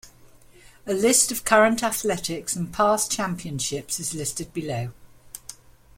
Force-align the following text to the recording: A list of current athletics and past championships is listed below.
A 0.87 0.95
list 0.95 1.31
of 1.31 1.45
current 1.45 1.83
athletics 1.83 2.55
and 2.55 2.73
past 2.73 3.11
championships 3.11 3.99
is 3.99 4.15
listed 4.15 4.51
below. 4.51 4.93